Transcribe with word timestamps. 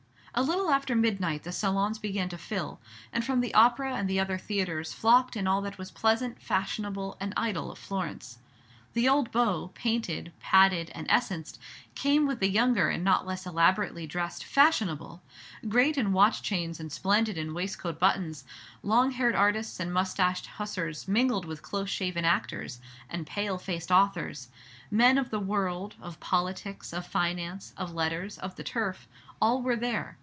A 0.33 0.43
little 0.43 0.69
after 0.69 0.95
midnight 0.95 1.43
the 1.43 1.51
salons 1.51 1.99
began 1.99 2.29
to 2.29 2.37
fill, 2.37 2.79
and 3.11 3.23
from 3.23 3.41
the 3.41 3.53
Opera 3.53 3.95
and 3.97 4.09
the 4.09 4.17
other 4.21 4.37
theatres 4.37 4.93
flocked 4.93 5.35
in 5.35 5.45
all 5.45 5.61
that 5.63 5.77
was 5.77 5.91
pleasant, 5.91 6.41
fashionable, 6.41 7.17
and 7.19 7.33
idle 7.35 7.69
of 7.69 7.77
Florence. 7.77 8.39
The 8.93 9.09
old 9.09 9.29
beau, 9.33 9.71
painted, 9.73 10.31
padded, 10.39 10.89
and 10.95 11.05
essenced, 11.11 11.59
came 11.95 12.25
with 12.25 12.39
the 12.39 12.49
younger 12.49 12.89
and 12.89 13.03
not 13.03 13.27
less 13.27 13.45
elaborately 13.45 14.07
dressed 14.07 14.45
"fashionable," 14.45 15.21
great 15.67 15.97
in 15.97 16.13
watch 16.13 16.41
chains 16.41 16.79
and 16.79 16.93
splendid 16.93 17.37
in 17.37 17.53
waistcoat 17.53 17.99
buttons; 17.99 18.45
long 18.83 19.11
haired 19.11 19.35
artists 19.35 19.81
and 19.81 19.93
moustached 19.93 20.45
hussars 20.45 21.09
mingled 21.09 21.43
with 21.43 21.61
close 21.61 21.89
shaven 21.89 22.23
actors 22.23 22.79
and 23.09 23.27
pale 23.27 23.57
faced 23.57 23.91
authors; 23.91 24.47
men 24.89 25.17
of 25.17 25.29
the 25.29 25.39
world, 25.41 25.95
of 25.99 26.21
politics, 26.21 26.93
of 26.93 27.05
finance, 27.05 27.73
of 27.75 27.93
letters, 27.93 28.37
of 28.39 28.55
the 28.55 28.63
turf, 28.63 29.09
all 29.41 29.61
were 29.61 29.75
there. 29.75 30.17